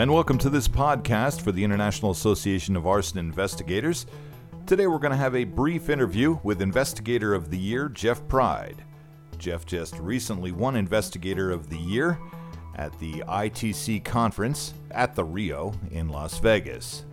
and 0.00 0.10
welcome 0.10 0.38
to 0.38 0.48
this 0.48 0.66
podcast 0.66 1.42
for 1.42 1.52
the 1.52 1.62
International 1.62 2.10
Association 2.10 2.74
of 2.74 2.86
Arson 2.86 3.18
Investigators. 3.18 4.06
Today 4.64 4.86
we're 4.86 4.98
going 4.98 5.10
to 5.10 5.16
have 5.18 5.36
a 5.36 5.44
brief 5.44 5.90
interview 5.90 6.38
with 6.42 6.62
Investigator 6.62 7.34
of 7.34 7.50
the 7.50 7.58
Year, 7.58 7.90
Jeff 7.90 8.26
Pride. 8.26 8.82
Jeff 9.36 9.66
just 9.66 9.98
recently 9.98 10.52
won 10.52 10.74
Investigator 10.74 11.50
of 11.50 11.68
the 11.68 11.76
Year 11.76 12.18
at 12.76 12.98
the 12.98 13.22
ITC 13.28 14.02
conference 14.02 14.72
at 14.90 15.14
the 15.14 15.22
Rio 15.22 15.74
in 15.90 16.08
Las 16.08 16.38
Vegas. 16.38 17.04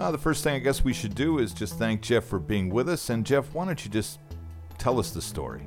Uh, 0.00 0.10
the 0.10 0.18
first 0.18 0.42
thing 0.42 0.56
I 0.56 0.58
guess 0.58 0.82
we 0.82 0.92
should 0.92 1.14
do 1.14 1.38
is 1.38 1.52
just 1.52 1.78
thank 1.78 2.00
Jeff 2.00 2.24
for 2.24 2.40
being 2.40 2.68
with 2.68 2.88
us. 2.88 3.10
And 3.10 3.24
Jeff, 3.24 3.54
why 3.54 3.64
don't 3.64 3.84
you 3.84 3.92
just 3.92 4.18
tell 4.76 4.98
us 4.98 5.12
the 5.12 5.22
story? 5.22 5.62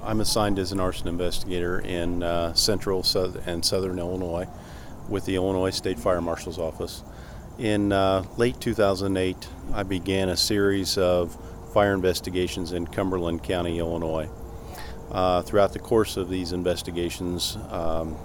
I'm 0.00 0.20
assigned 0.20 0.60
as 0.60 0.70
an 0.70 0.78
arson 0.78 1.08
investigator 1.08 1.80
in 1.80 2.22
uh, 2.22 2.54
central 2.54 3.04
and 3.46 3.64
southern 3.64 3.98
Illinois 3.98 4.46
with 5.08 5.24
the 5.24 5.36
Illinois 5.36 5.70
State 5.70 5.98
Fire 5.98 6.20
Marshal's 6.20 6.58
Office. 6.58 7.02
In 7.58 7.92
uh, 7.92 8.24
late 8.36 8.60
2008, 8.60 9.48
I 9.72 9.82
began 9.82 10.28
a 10.28 10.36
series 10.36 10.96
of 10.96 11.36
fire 11.72 11.92
investigations 11.92 12.72
in 12.72 12.86
Cumberland 12.86 13.42
County, 13.42 13.78
Illinois. 13.78 14.28
Uh, 15.10 15.42
throughout 15.42 15.72
the 15.72 15.78
course 15.78 16.16
of 16.16 16.28
these 16.28 16.52
investigations, 16.52 17.56
um, 17.70 18.16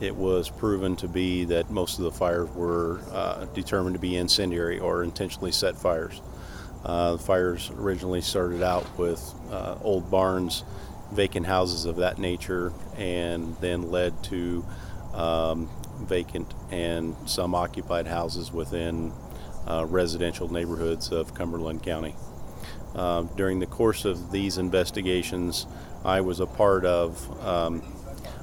it 0.00 0.14
was 0.14 0.50
proven 0.50 0.96
to 0.96 1.08
be 1.08 1.44
that 1.44 1.70
most 1.70 1.98
of 1.98 2.04
the 2.04 2.12
fires 2.12 2.50
were 2.50 3.00
uh, 3.12 3.46
determined 3.54 3.94
to 3.94 4.00
be 4.00 4.16
incendiary 4.16 4.78
or 4.78 5.02
intentionally 5.02 5.52
set 5.52 5.76
fires. 5.76 6.20
Uh, 6.84 7.12
the 7.12 7.18
fires 7.18 7.70
originally 7.78 8.20
started 8.20 8.62
out 8.62 8.98
with 8.98 9.34
uh, 9.50 9.76
old 9.82 10.10
barns, 10.10 10.64
vacant 11.12 11.46
houses 11.46 11.84
of 11.84 11.96
that 11.96 12.18
nature, 12.18 12.72
and 12.96 13.56
then 13.60 13.90
led 13.90 14.22
to 14.24 14.64
um, 15.14 15.68
vacant 16.06 16.52
and 16.70 17.16
some 17.26 17.54
occupied 17.54 18.06
houses 18.06 18.52
within 18.52 19.12
uh, 19.66 19.86
residential 19.88 20.52
neighborhoods 20.52 21.10
of 21.10 21.34
Cumberland 21.34 21.82
County. 21.82 22.14
Uh, 22.94 23.22
during 23.36 23.58
the 23.58 23.66
course 23.66 24.04
of 24.04 24.32
these 24.32 24.58
investigations, 24.58 25.66
I 26.04 26.20
was 26.20 26.40
a 26.40 26.46
part 26.46 26.84
of 26.84 27.44
um, 27.44 27.82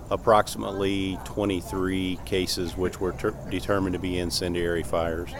approximately 0.09 1.19
23 1.25 2.19
cases 2.25 2.75
which 2.75 2.99
were 2.99 3.11
ter- 3.11 3.35
determined 3.49 3.93
to 3.93 3.99
be 3.99 4.17
incendiary 4.17 4.83
fires. 4.83 5.31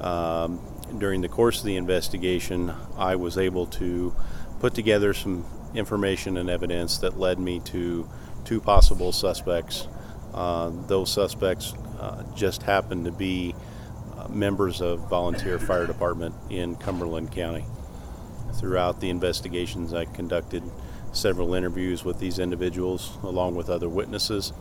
Um, 0.00 0.60
during 0.98 1.20
the 1.20 1.28
course 1.28 1.60
of 1.60 1.66
the 1.66 1.76
investigation, 1.76 2.72
I 2.96 3.16
was 3.16 3.36
able 3.36 3.66
to 3.66 4.14
put 4.60 4.74
together 4.74 5.12
some 5.12 5.44
information 5.74 6.36
and 6.36 6.48
evidence 6.50 6.98
that 6.98 7.18
led 7.18 7.38
me 7.38 7.60
to 7.60 8.08
two 8.44 8.60
possible 8.60 9.12
suspects. 9.12 9.86
Uh, 10.34 10.70
those 10.86 11.12
suspects 11.12 11.74
uh, 11.98 12.22
just 12.34 12.62
happened 12.62 13.04
to 13.04 13.12
be 13.12 13.54
uh, 14.16 14.28
members 14.28 14.80
of 14.80 15.08
volunteer 15.08 15.58
fire 15.58 15.86
department 15.86 16.34
in 16.50 16.76
Cumberland 16.76 17.32
County. 17.32 17.64
Throughout 18.54 19.00
the 19.00 19.10
investigations 19.10 19.94
I 19.94 20.04
conducted, 20.04 20.62
several 21.12 21.54
interviews 21.54 22.04
with 22.04 22.18
these 22.18 22.38
individuals 22.38 23.18
along 23.22 23.54
with 23.56 23.68
other 23.68 23.88
witnesses, 23.88 24.52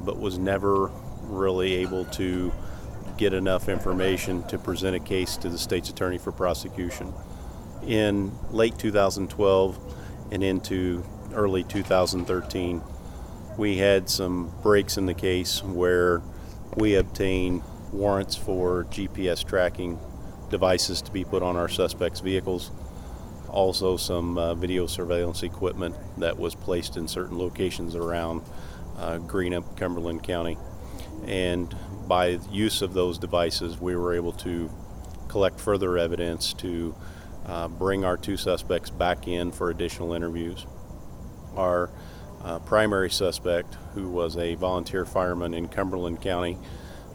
but 0.00 0.18
was 0.18 0.38
never 0.38 0.90
really 1.22 1.74
able 1.74 2.04
to 2.06 2.52
get 3.16 3.32
enough 3.32 3.68
information 3.68 4.42
to 4.48 4.58
present 4.58 4.96
a 4.96 5.00
case 5.00 5.36
to 5.38 5.48
the 5.48 5.58
state's 5.58 5.88
attorney 5.88 6.18
for 6.18 6.32
prosecution. 6.32 7.12
In 7.86 8.32
late 8.50 8.78
2012 8.78 9.78
and 10.32 10.42
into 10.42 11.04
early 11.34 11.64
2013, 11.64 12.82
we 13.56 13.78
had 13.78 14.08
some 14.08 14.52
breaks 14.62 14.96
in 14.96 15.06
the 15.06 15.14
case 15.14 15.62
where 15.62 16.22
we 16.76 16.94
obtained 16.96 17.62
warrants 17.92 18.36
for 18.36 18.84
GPS 18.84 19.46
tracking 19.46 19.98
devices 20.50 21.00
to 21.02 21.12
be 21.12 21.24
put 21.24 21.42
on 21.42 21.56
our 21.56 21.68
suspects' 21.68 22.20
vehicles 22.20 22.70
also 23.54 23.96
some 23.96 24.36
uh, 24.36 24.52
video 24.54 24.86
surveillance 24.86 25.44
equipment 25.44 25.94
that 26.18 26.36
was 26.36 26.56
placed 26.56 26.96
in 26.96 27.06
certain 27.06 27.38
locations 27.38 27.94
around 27.94 28.42
uh, 28.98 29.18
Greenup, 29.18 29.76
Cumberland 29.76 30.24
County. 30.24 30.58
And 31.26 31.74
by 32.08 32.40
use 32.50 32.82
of 32.82 32.94
those 32.94 33.16
devices, 33.16 33.80
we 33.80 33.94
were 33.94 34.12
able 34.14 34.32
to 34.32 34.70
collect 35.28 35.60
further 35.60 35.96
evidence 35.96 36.52
to 36.54 36.94
uh, 37.46 37.68
bring 37.68 38.04
our 38.04 38.16
two 38.16 38.36
suspects 38.36 38.90
back 38.90 39.28
in 39.28 39.52
for 39.52 39.70
additional 39.70 40.12
interviews. 40.14 40.66
Our 41.56 41.90
uh, 42.44 42.58
primary 42.60 43.10
suspect, 43.10 43.74
who 43.94 44.08
was 44.08 44.36
a 44.36 44.54
volunteer 44.54 45.04
fireman 45.04 45.54
in 45.54 45.68
Cumberland 45.68 46.20
County, 46.20 46.58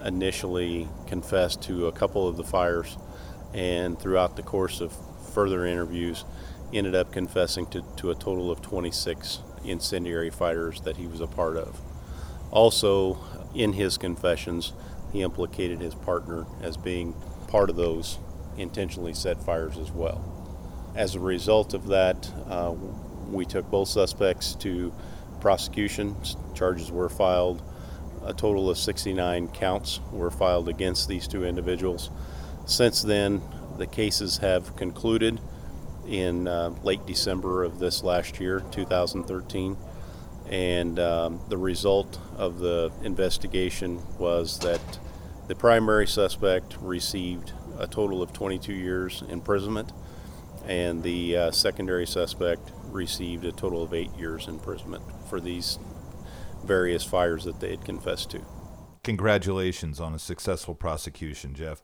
initially 0.04 0.88
confessed 1.08 1.62
to 1.64 1.88
a 1.88 1.92
couple 1.92 2.28
of 2.28 2.38
the 2.38 2.44
fires, 2.44 2.98
and 3.54 4.00
throughout 4.00 4.36
the 4.36 4.42
course 4.42 4.82
of 4.82 4.94
further 5.34 5.66
interviews, 5.66 6.26
ended 6.74 6.96
up 6.96 7.12
confessing 7.12 7.66
to, 7.68 7.84
to 7.98 8.12
a 8.12 8.16
total 8.16 8.52
of 8.52 8.62
26 8.62 9.40
incendiary 9.64 10.30
fires 10.30 10.82
that 10.82 10.98
he 10.98 11.08
was 11.08 11.22
a 11.22 11.28
part 11.28 11.58
of. 11.58 11.80
Also, 12.52 13.18
in 13.54 13.74
his 13.74 13.98
confessions, 13.98 14.74
he 15.12 15.22
implicated 15.22 15.80
his 15.80 15.96
partner 15.96 16.46
as 16.62 16.78
being 16.78 17.14
part 17.48 17.70
of 17.70 17.76
those 17.76 18.20
intentionally 18.58 19.14
set 19.14 19.42
fires 19.44 19.78
as 19.78 19.92
well. 19.92 20.24
As 20.96 21.16
a 21.16 21.20
result 21.20 21.74
of 21.74 21.88
that, 21.88 22.32
uh, 22.48 22.74
we 23.32 23.46
took 23.46 23.70
both 23.70 23.88
suspects 23.88 24.56
to 24.56 24.94
prosecution. 25.40 26.16
Charges 26.54 26.92
were 26.92 27.10
filed. 27.10 27.62
A 28.26 28.34
total 28.34 28.70
of 28.70 28.78
69 28.78 29.48
counts 29.50 30.00
were 30.12 30.30
filed 30.30 30.68
against 30.68 31.08
these 31.08 31.28
two 31.28 31.46
individuals. 31.46 32.10
Since 32.66 33.02
then, 33.02 33.42
the 33.78 33.88
cases 33.88 34.38
have 34.38 34.76
concluded 34.76 35.40
in 36.08 36.48
uh, 36.48 36.72
late 36.84 37.06
December 37.06 37.64
of 37.64 37.80
this 37.80 38.04
last 38.04 38.40
year, 38.40 38.64
2013. 38.72 39.78
And 40.50 41.00
um, 41.00 41.40
the 41.48 41.58
result 41.58 42.20
of 42.36 42.60
the 42.60 42.92
investigation 43.04 44.02
was 44.18 44.60
that 44.60 44.82
the 45.48 45.56
primary 45.56 46.08
suspect 46.08 46.78
received 46.82 47.54
a 47.78 47.88
total 47.88 48.22
of 48.22 48.34
22 48.34 48.74
years 48.74 49.24
imprisonment, 49.30 49.92
and 50.68 51.02
the 51.04 51.38
uh, 51.38 51.52
secondary 51.52 52.06
suspect 52.06 52.72
received 52.92 53.46
a 53.46 53.52
total 53.52 53.84
of 53.84 53.94
eight 53.94 54.14
years 54.18 54.48
imprisonment 54.48 55.04
for 55.30 55.40
these 55.40 55.80
various 56.64 57.04
fires 57.04 57.44
that 57.46 57.60
they 57.60 57.72
had 57.72 57.86
confessed 57.86 58.32
to. 58.32 58.42
Congratulations 59.04 60.00
on 60.00 60.14
a 60.14 60.20
successful 60.20 60.76
prosecution, 60.76 61.54
Jeff. 61.54 61.82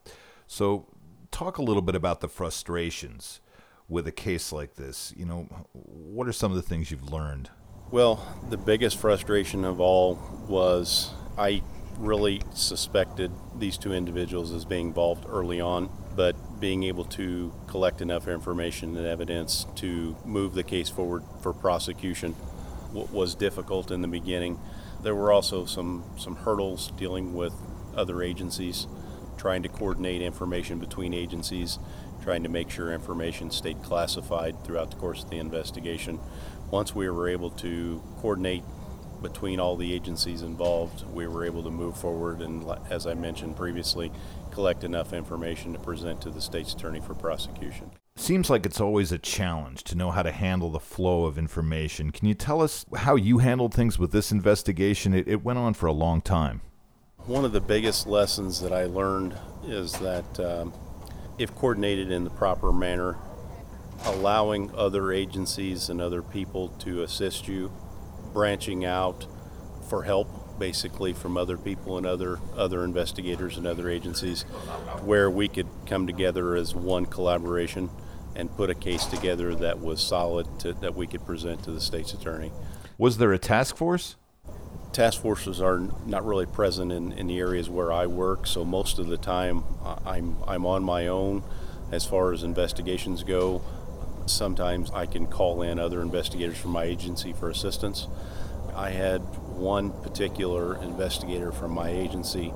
So, 0.47 0.87
talk 1.31 1.57
a 1.57 1.61
little 1.61 1.81
bit 1.81 1.95
about 1.95 2.21
the 2.21 2.27
frustrations 2.27 3.41
with 3.87 4.07
a 4.07 4.11
case 4.11 4.51
like 4.51 4.75
this. 4.75 5.13
You 5.15 5.25
know, 5.25 5.41
what 5.73 6.27
are 6.27 6.33
some 6.33 6.51
of 6.51 6.55
the 6.55 6.61
things 6.61 6.91
you've 6.91 7.11
learned? 7.11 7.49
Well, 7.91 8.25
the 8.49 8.57
biggest 8.57 8.97
frustration 8.97 9.63
of 9.63 9.79
all 9.79 10.19
was 10.47 11.13
I 11.37 11.61
really 11.97 12.41
suspected 12.53 13.31
these 13.57 13.77
two 13.77 13.93
individuals 13.93 14.51
as 14.51 14.65
being 14.65 14.87
involved 14.87 15.25
early 15.29 15.61
on, 15.61 15.89
but 16.15 16.35
being 16.59 16.83
able 16.83 17.05
to 17.05 17.53
collect 17.67 18.01
enough 18.01 18.27
information 18.27 18.97
and 18.97 19.05
evidence 19.05 19.65
to 19.75 20.15
move 20.25 20.53
the 20.53 20.63
case 20.63 20.89
forward 20.89 21.23
for 21.41 21.53
prosecution 21.53 22.35
was 22.95 23.35
difficult 23.35 23.91
in 23.91 24.01
the 24.01 24.07
beginning. 24.07 24.59
There 25.03 25.15
were 25.15 25.31
also 25.31 25.65
some, 25.65 26.03
some 26.17 26.35
hurdles 26.35 26.91
dealing 26.97 27.33
with 27.33 27.53
other 27.95 28.21
agencies 28.21 28.87
trying 29.37 29.63
to 29.63 29.69
coordinate 29.69 30.21
information 30.21 30.79
between 30.79 31.13
agencies, 31.13 31.77
trying 32.23 32.43
to 32.43 32.49
make 32.49 32.69
sure 32.69 32.91
information 32.91 33.51
stayed 33.51 33.81
classified 33.83 34.63
throughout 34.63 34.91
the 34.91 34.97
course 34.97 35.23
of 35.23 35.29
the 35.29 35.37
investigation. 35.37 36.19
Once 36.71 36.95
we 36.95 37.09
were 37.09 37.29
able 37.29 37.49
to 37.51 38.01
coordinate 38.17 38.63
between 39.21 39.59
all 39.59 39.75
the 39.75 39.93
agencies 39.93 40.41
involved, 40.41 41.05
we 41.13 41.27
were 41.27 41.45
able 41.45 41.63
to 41.63 41.71
move 41.71 41.97
forward 41.97 42.41
and, 42.41 42.65
as 42.89 43.07
I 43.07 43.13
mentioned 43.13 43.55
previously, 43.55 44.11
collect 44.51 44.83
enough 44.83 45.13
information 45.13 45.73
to 45.73 45.79
present 45.79 46.21
to 46.21 46.29
the 46.29 46.41
state's 46.41 46.73
attorney 46.73 46.99
for 46.99 47.13
prosecution. 47.13 47.91
Seems 48.17 48.49
like 48.49 48.65
it's 48.65 48.79
always 48.79 49.11
a 49.11 49.19
challenge 49.19 49.83
to 49.83 49.93
know 49.93 50.09
how 50.09 50.23
to 50.23 50.31
handle 50.31 50.71
the 50.71 50.79
flow 50.79 51.25
of 51.25 51.37
information. 51.37 52.11
Can 52.11 52.27
you 52.27 52.33
tell 52.33 52.61
us 52.61 52.85
how 52.95 53.15
you 53.15 53.39
handled 53.39 53.73
things 53.73 53.99
with 53.99 54.11
this 54.11 54.31
investigation? 54.31 55.13
It, 55.13 55.27
it 55.27 55.43
went 55.43 55.59
on 55.59 55.73
for 55.73 55.87
a 55.87 55.91
long 55.91 56.21
time. 56.21 56.61
One 57.25 57.43
of 57.43 57.51
the 57.51 57.59
biggest 57.59 58.07
lessons 58.07 58.61
that 58.61 58.71
I 58.71 58.85
learned 58.85 59.37
is 59.65 59.91
that 59.99 60.39
um, 60.39 60.73
if 61.37 61.53
coordinated 61.55 62.09
in 62.09 62.23
the 62.23 62.29
proper 62.29 62.71
manner, 62.71 63.17
allowing 64.05 64.73
other 64.73 65.11
agencies 65.11 65.89
and 65.89 65.99
other 65.99 66.21
people 66.21 66.69
to 66.79 67.03
assist 67.03 67.49
you, 67.49 67.71
branching 68.33 68.85
out 68.85 69.27
for 69.89 70.03
help 70.03 70.57
basically 70.57 71.11
from 71.11 71.35
other 71.35 71.57
people 71.57 71.97
and 71.97 72.07
other 72.07 72.39
other 72.55 72.85
investigators 72.85 73.57
and 73.57 73.67
other 73.67 73.89
agencies 73.89 74.43
where 75.03 75.29
we 75.29 75.49
could 75.49 75.67
come 75.85 76.07
together 76.07 76.55
as 76.55 76.73
one 76.73 77.05
collaboration 77.05 77.89
and 78.35 78.55
put 78.55 78.69
a 78.69 78.75
case 78.75 79.05
together 79.05 79.55
that 79.55 79.79
was 79.79 80.01
solid 80.01 80.59
to, 80.59 80.73
that 80.73 80.95
we 80.95 81.07
could 81.07 81.25
present 81.25 81.63
to 81.63 81.71
the 81.71 81.81
state's 81.81 82.13
attorney. 82.13 82.51
Was 82.97 83.17
there 83.17 83.33
a 83.33 83.39
task 83.39 83.77
force? 83.77 84.15
task 84.95 85.21
forces 85.21 85.59
are 85.59 85.79
not 86.05 86.25
really 86.25 86.45
present 86.45 86.89
in, 86.89 87.11
in 87.11 87.27
the 87.27 87.37
areas 87.37 87.69
where 87.69 87.91
I 87.91 88.07
work, 88.07 88.47
so 88.47 88.63
most 88.63 88.97
of 88.97 89.07
the 89.07 89.17
time 89.17 89.65
I'm, 90.05 90.37
I'm 90.47 90.65
on 90.65 90.83
my 90.83 91.07
own 91.07 91.43
as 91.91 92.05
far 92.05 92.31
as 92.31 92.43
investigations 92.43 93.21
go. 93.23 93.61
Sometimes 94.25 94.89
I 94.91 95.05
can 95.05 95.27
call 95.27 95.61
in 95.63 95.79
other 95.79 96.01
investigators 96.01 96.57
from 96.57 96.71
my 96.71 96.85
agency 96.85 97.33
for 97.33 97.49
assistance. 97.49 98.07
I 98.73 98.89
had 98.89 99.19
one 99.57 99.91
particular 100.01 100.81
investigator 100.81 101.51
from 101.51 101.73
my 101.73 101.89
agency 101.89 102.53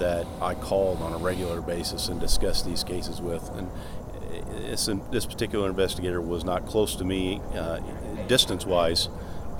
that 0.00 0.26
I 0.42 0.54
called 0.54 1.00
on 1.00 1.12
a 1.12 1.18
regular 1.18 1.60
basis 1.60 2.08
and 2.08 2.20
discussed 2.20 2.66
these 2.66 2.82
cases 2.82 3.20
with. 3.20 3.48
And 3.50 3.70
this, 4.56 4.88
this 5.10 5.26
particular 5.26 5.68
investigator 5.68 6.20
was 6.20 6.44
not 6.44 6.66
close 6.66 6.96
to 6.96 7.04
me 7.04 7.40
uh, 7.54 7.80
distance 8.26 8.66
wise, 8.66 9.08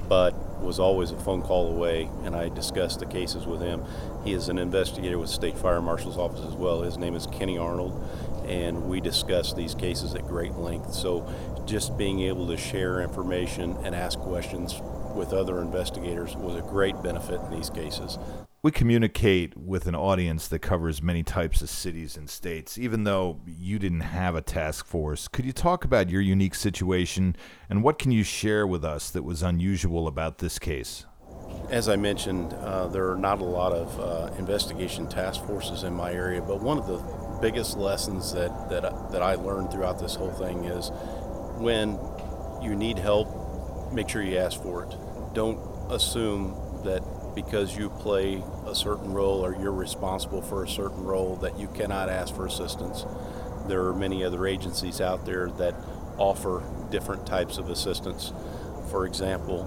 but 0.08 0.34
was 0.60 0.78
always 0.78 1.10
a 1.10 1.16
phone 1.18 1.42
call 1.42 1.68
away, 1.68 2.08
and 2.24 2.34
I 2.34 2.48
discussed 2.48 3.00
the 3.00 3.06
cases 3.06 3.46
with 3.46 3.60
him. 3.60 3.84
He 4.24 4.32
is 4.32 4.48
an 4.48 4.58
investigator 4.58 5.18
with 5.18 5.30
State 5.30 5.56
Fire 5.56 5.80
Marshal's 5.80 6.16
Office 6.16 6.44
as 6.44 6.54
well. 6.54 6.82
His 6.82 6.96
name 6.96 7.14
is 7.14 7.26
Kenny 7.26 7.58
Arnold, 7.58 8.02
and 8.46 8.88
we 8.88 9.00
discussed 9.00 9.56
these 9.56 9.74
cases 9.74 10.14
at 10.14 10.26
great 10.26 10.54
length. 10.54 10.92
So, 10.92 11.26
just 11.66 11.98
being 11.98 12.20
able 12.20 12.46
to 12.46 12.56
share 12.56 13.00
information 13.00 13.76
and 13.82 13.94
ask 13.94 14.18
questions 14.18 14.80
with 15.14 15.32
other 15.32 15.60
investigators 15.60 16.36
was 16.36 16.56
a 16.56 16.62
great 16.62 17.02
benefit 17.02 17.40
in 17.40 17.50
these 17.50 17.70
cases. 17.70 18.18
We 18.66 18.72
communicate 18.72 19.56
with 19.56 19.86
an 19.86 19.94
audience 19.94 20.48
that 20.48 20.58
covers 20.58 21.00
many 21.00 21.22
types 21.22 21.62
of 21.62 21.70
cities 21.70 22.16
and 22.16 22.28
states. 22.28 22.76
Even 22.76 23.04
though 23.04 23.40
you 23.46 23.78
didn't 23.78 24.00
have 24.00 24.34
a 24.34 24.42
task 24.42 24.86
force, 24.86 25.28
could 25.28 25.44
you 25.44 25.52
talk 25.52 25.84
about 25.84 26.10
your 26.10 26.20
unique 26.20 26.56
situation 26.56 27.36
and 27.70 27.84
what 27.84 27.96
can 27.96 28.10
you 28.10 28.24
share 28.24 28.66
with 28.66 28.84
us 28.84 29.08
that 29.10 29.22
was 29.22 29.40
unusual 29.40 30.08
about 30.08 30.38
this 30.38 30.58
case? 30.58 31.06
As 31.70 31.88
I 31.88 31.94
mentioned, 31.94 32.54
uh, 32.54 32.88
there 32.88 33.08
are 33.08 33.16
not 33.16 33.40
a 33.40 33.44
lot 33.44 33.72
of 33.72 34.00
uh, 34.00 34.34
investigation 34.36 35.08
task 35.08 35.46
forces 35.46 35.84
in 35.84 35.94
my 35.94 36.10
area, 36.12 36.42
but 36.42 36.60
one 36.60 36.76
of 36.76 36.88
the 36.88 37.38
biggest 37.40 37.76
lessons 37.76 38.32
that, 38.32 38.68
that, 38.68 39.12
that 39.12 39.22
I 39.22 39.36
learned 39.36 39.70
throughout 39.70 40.00
this 40.00 40.16
whole 40.16 40.32
thing 40.32 40.64
is 40.64 40.90
when 41.60 42.00
you 42.60 42.74
need 42.74 42.98
help, 42.98 43.92
make 43.92 44.08
sure 44.08 44.22
you 44.22 44.38
ask 44.38 44.60
for 44.60 44.82
it. 44.82 45.34
Don't 45.34 45.60
assume 45.88 46.82
that 46.82 47.04
because 47.36 47.76
you 47.76 47.90
play 47.90 48.42
a 48.66 48.74
certain 48.74 49.12
role 49.12 49.44
or 49.44 49.54
you're 49.54 49.70
responsible 49.70 50.40
for 50.42 50.64
a 50.64 50.68
certain 50.68 51.04
role 51.04 51.36
that 51.36 51.56
you 51.60 51.68
cannot 51.68 52.08
ask 52.08 52.34
for 52.34 52.46
assistance. 52.46 53.04
There 53.68 53.84
are 53.86 53.94
many 53.94 54.24
other 54.24 54.46
agencies 54.46 55.00
out 55.00 55.26
there 55.26 55.50
that 55.58 55.74
offer 56.16 56.64
different 56.90 57.26
types 57.26 57.58
of 57.58 57.68
assistance. 57.68 58.32
For 58.90 59.06
example, 59.06 59.64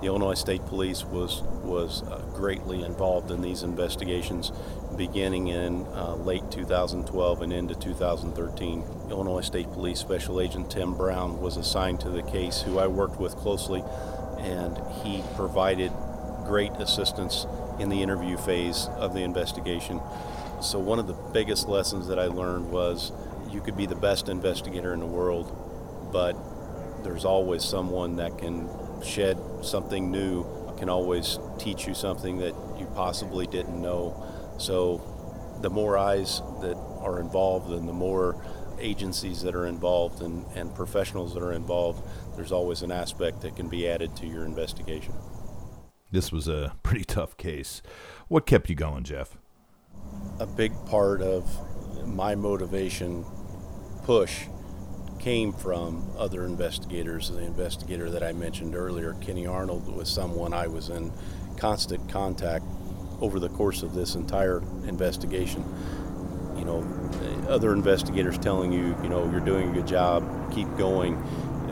the 0.00 0.06
Illinois 0.06 0.34
State 0.34 0.64
Police 0.66 1.04
was 1.04 1.42
was 1.62 2.02
uh, 2.02 2.18
greatly 2.34 2.82
involved 2.82 3.30
in 3.30 3.42
these 3.42 3.62
investigations, 3.62 4.50
beginning 4.96 5.48
in 5.48 5.86
uh, 5.94 6.14
late 6.14 6.50
2012 6.50 7.42
and 7.42 7.52
into 7.52 7.74
2013. 7.74 8.84
Illinois 9.10 9.42
State 9.42 9.70
Police 9.72 10.00
Special 10.00 10.40
Agent 10.40 10.70
Tim 10.70 10.94
Brown 10.96 11.40
was 11.40 11.56
assigned 11.56 12.00
to 12.00 12.10
the 12.10 12.22
case, 12.22 12.62
who 12.62 12.78
I 12.78 12.86
worked 12.86 13.20
with 13.20 13.36
closely, 13.36 13.84
and 14.38 14.76
he 15.04 15.22
provided 15.36 15.92
great 16.44 16.72
assistance 16.72 17.46
in 17.78 17.88
the 17.88 18.02
interview 18.02 18.36
phase 18.36 18.88
of 18.96 19.14
the 19.14 19.22
investigation. 19.22 20.00
So, 20.60 20.78
one 20.78 20.98
of 20.98 21.06
the 21.06 21.16
biggest 21.32 21.68
lessons 21.68 22.08
that 22.08 22.18
I 22.18 22.26
learned 22.26 22.70
was 22.70 23.12
you 23.50 23.60
could 23.60 23.76
be 23.76 23.86
the 23.86 23.96
best 23.96 24.28
investigator 24.28 24.92
in 24.94 25.00
the 25.00 25.06
world, 25.06 26.10
but 26.12 26.36
there's 27.04 27.24
always 27.24 27.64
someone 27.64 28.16
that 28.16 28.38
can 28.38 28.68
shed 29.02 29.38
something 29.62 30.10
new, 30.10 30.46
can 30.78 30.88
always 30.88 31.38
teach 31.58 31.86
you 31.86 31.94
something 31.94 32.38
that 32.38 32.54
you 32.78 32.86
possibly 32.94 33.46
didn't 33.46 33.80
know. 33.80 34.14
So, 34.58 35.00
the 35.60 35.70
more 35.70 35.96
eyes 35.96 36.40
that 36.60 36.76
are 37.00 37.20
involved 37.20 37.70
and 37.70 37.88
the 37.88 37.92
more 37.92 38.36
agencies 38.78 39.42
that 39.42 39.54
are 39.54 39.66
involved 39.66 40.22
and, 40.22 40.44
and 40.54 40.74
professionals 40.74 41.34
that 41.34 41.42
are 41.42 41.52
involved, 41.52 42.02
there's 42.36 42.52
always 42.52 42.82
an 42.82 42.90
aspect 42.90 43.42
that 43.42 43.56
can 43.56 43.68
be 43.68 43.88
added 43.88 44.16
to 44.16 44.26
your 44.26 44.44
investigation. 44.44 45.14
This 46.12 46.30
was 46.30 46.46
a 46.46 46.76
pretty 46.82 47.04
tough 47.04 47.36
case. 47.36 47.82
What 48.28 48.46
kept 48.46 48.68
you 48.68 48.76
going, 48.76 49.02
Jeff? 49.02 49.36
A 50.38 50.46
big 50.46 50.72
part 50.86 51.22
of 51.22 51.48
my 52.06 52.34
motivation 52.34 53.24
push 54.04 54.46
came 55.18 55.52
from 55.52 56.10
other 56.18 56.44
investigators. 56.44 57.30
The 57.30 57.38
investigator 57.38 58.10
that 58.10 58.22
I 58.22 58.32
mentioned 58.32 58.74
earlier, 58.74 59.14
Kenny 59.20 59.46
Arnold, 59.46 59.88
was 59.94 60.08
someone 60.08 60.52
I 60.52 60.66
was 60.66 60.88
in 60.88 61.12
constant 61.56 62.08
contact 62.08 62.64
over 63.20 63.38
the 63.38 63.48
course 63.48 63.82
of 63.82 63.94
this 63.94 64.16
entire 64.16 64.58
investigation. 64.86 65.64
You 66.56 66.64
know, 66.64 66.80
other 67.48 67.72
investigators 67.72 68.36
telling 68.36 68.72
you, 68.72 68.96
you 69.02 69.08
know, 69.08 69.30
you're 69.30 69.40
doing 69.40 69.70
a 69.70 69.72
good 69.72 69.86
job, 69.86 70.52
keep 70.52 70.68
going, 70.76 71.14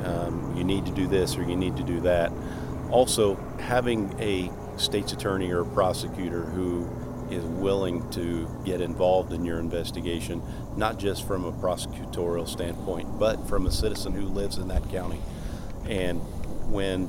um, 0.05 0.55
you 0.57 0.65
need 0.65 0.87
to 0.87 0.93
do 0.93 1.07
this 1.07 1.37
or 1.37 1.43
you 1.43 1.57
need 1.57 1.77
to 1.77 1.83
do 1.83 2.01
that. 2.01 2.33
Also, 2.91 3.37
having 3.59 4.15
a 4.21 4.51
state's 4.77 5.13
attorney 5.13 5.51
or 5.51 5.61
a 5.61 5.67
prosecutor 5.67 6.43
who 6.43 6.89
is 7.31 7.45
willing 7.45 8.09
to 8.11 8.49
get 8.65 8.81
involved 8.81 9.33
in 9.33 9.45
your 9.45 9.61
investigation, 9.61 10.43
not 10.77 10.99
just 10.99 11.27
from 11.27 11.45
a 11.45 11.53
prosecutorial 11.53 12.49
standpoint, 12.49 13.19
but 13.19 13.49
from 13.49 13.67
a 13.67 13.71
citizen 13.71 14.13
who 14.13 14.27
lives 14.27 14.59
in 14.59 14.69
that 14.69 14.89
county. 14.91 15.21
And 15.89 16.19
when 16.71 17.09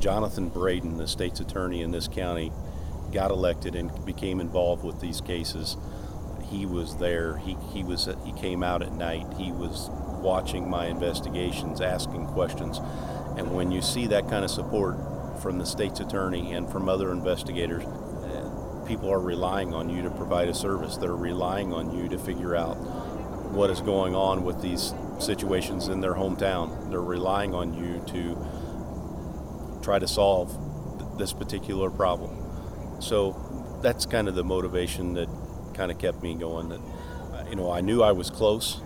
Jonathan 0.00 0.48
Braden, 0.48 0.96
the 0.96 1.06
state's 1.06 1.40
attorney 1.40 1.82
in 1.82 1.92
this 1.92 2.08
county, 2.08 2.52
got 3.12 3.30
elected 3.30 3.74
and 3.74 4.04
became 4.04 4.40
involved 4.40 4.84
with 4.84 5.00
these 5.00 5.20
cases, 5.20 5.76
he 6.48 6.66
was 6.66 6.96
there. 6.96 7.36
He, 7.38 7.56
he 7.72 7.84
was 7.84 8.08
he 8.24 8.32
came 8.32 8.62
out 8.64 8.82
at 8.82 8.92
night. 8.92 9.26
He 9.36 9.52
was 9.52 9.88
watching 10.20 10.68
my 10.68 10.86
investigations, 10.86 11.80
asking 11.80 12.26
questions. 12.26 12.78
And 13.36 13.54
when 13.54 13.70
you 13.70 13.82
see 13.82 14.08
that 14.08 14.28
kind 14.28 14.44
of 14.44 14.50
support 14.50 14.96
from 15.40 15.58
the 15.58 15.66
state's 15.66 16.00
attorney 16.00 16.52
and 16.52 16.70
from 16.70 16.88
other 16.88 17.10
investigators. 17.10 17.84
People 18.86 19.12
are 19.12 19.20
relying 19.20 19.72
on 19.72 19.88
you 19.88 20.02
to 20.02 20.10
provide 20.10 20.48
a 20.48 20.54
service. 20.54 20.96
They're 20.96 21.14
relying 21.14 21.72
on 21.72 21.96
you 21.96 22.08
to 22.08 22.18
figure 22.18 22.56
out 22.56 22.74
what 23.52 23.70
is 23.70 23.80
going 23.80 24.14
on 24.14 24.44
with 24.44 24.60
these 24.62 24.94
situations 25.20 25.88
in 25.88 26.00
their 26.00 26.14
hometown. 26.14 26.90
They're 26.90 27.00
relying 27.00 27.54
on 27.54 27.72
you 27.74 28.02
to 28.08 29.80
try 29.82 29.98
to 29.98 30.08
solve 30.08 31.18
this 31.18 31.32
particular 31.32 31.90
problem. 31.90 33.00
So 33.00 33.78
that's 33.82 34.06
kind 34.06 34.28
of 34.28 34.34
the 34.34 34.44
motivation 34.44 35.14
that 35.14 35.28
kind 35.74 35.90
of 35.90 35.98
kept 35.98 36.22
me 36.22 36.34
going. 36.34 36.70
That 36.70 36.80
uh, 36.80 37.44
you 37.48 37.56
know, 37.56 37.70
I 37.70 37.80
knew 37.80 38.02
I 38.02 38.12
was 38.12 38.28
close, 38.28 38.80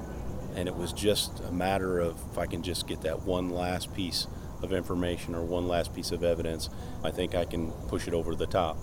and 0.55 0.69
it 0.69 0.77
was 0.77 0.93
just 0.93 1.41
a 1.41 1.53
matter 1.53 1.99
of 1.99 2.19
if 2.31 2.39
I 2.39 2.47
can 2.47 2.63
just 2.63 2.87
get 2.87 3.03
that 3.03 3.23
one 3.23 3.51
last 3.51 3.95
piece 3.95 4.27
of 4.65 4.73
information 4.73 5.35
or 5.35 5.43
one 5.43 5.69
last 5.69 5.95
piece 5.95 6.11
of 6.11 6.25
evidence, 6.25 6.69
I 7.05 7.13
think 7.13 7.37
I 7.37 7.45
can 7.45 7.71
push 7.89 8.09
it 8.09 8.15
over 8.15 8.35
the 8.35 8.47
top. 8.47 8.77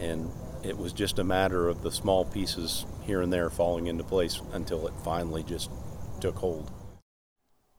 And 0.00 0.30
it 0.64 0.76
was 0.76 0.92
just 0.92 1.18
a 1.18 1.24
matter 1.24 1.68
of 1.68 1.82
the 1.82 1.92
small 1.92 2.24
pieces 2.24 2.84
here 3.02 3.22
and 3.22 3.32
there 3.32 3.50
falling 3.50 3.86
into 3.86 4.02
place 4.02 4.40
until 4.52 4.86
it 4.88 4.94
finally 5.04 5.42
just 5.42 5.70
took 6.20 6.36
hold. 6.36 6.70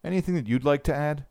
Anything 0.04 0.36
that 0.36 0.48
you'd 0.48 0.64
like 0.64 0.84
to 0.84 0.96
add? 0.96 1.26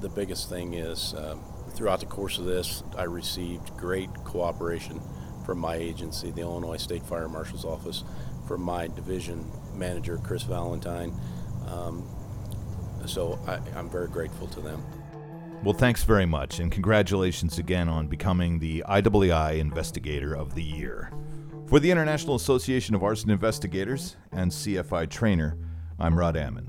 The 0.00 0.08
biggest 0.08 0.48
thing 0.48 0.74
is 0.74 1.14
um, 1.14 1.40
throughout 1.74 2.00
the 2.00 2.06
course 2.06 2.38
of 2.38 2.44
this, 2.44 2.82
I 2.96 3.04
received 3.04 3.76
great 3.76 4.12
cooperation 4.24 5.00
from 5.46 5.58
my 5.58 5.76
agency, 5.76 6.30
the 6.30 6.42
Illinois 6.42 6.76
State 6.76 7.04
Fire 7.04 7.28
Marshal's 7.28 7.64
Office, 7.64 8.04
from 8.46 8.60
my 8.60 8.88
division 8.88 9.50
manager, 9.74 10.18
Chris 10.18 10.42
Valentine. 10.42 11.14
Um, 11.66 12.06
so 13.06 13.38
I, 13.46 13.58
I'm 13.78 13.88
very 13.88 14.08
grateful 14.08 14.46
to 14.48 14.60
them. 14.60 14.84
Well, 15.62 15.74
thanks 15.74 16.02
very 16.02 16.26
much, 16.26 16.58
and 16.58 16.72
congratulations 16.72 17.58
again 17.58 17.88
on 17.88 18.08
becoming 18.08 18.58
the 18.58 18.84
IAAI 18.88 19.58
Investigator 19.58 20.34
of 20.34 20.54
the 20.54 20.62
Year. 20.62 21.12
For 21.68 21.78
the 21.78 21.90
International 21.90 22.34
Association 22.34 22.94
of 22.94 23.02
Arson 23.02 23.30
Investigators 23.30 24.16
and 24.32 24.50
CFI 24.50 25.08
Trainer, 25.08 25.56
I'm 26.00 26.18
Rod 26.18 26.36
Ammon. 26.36 26.68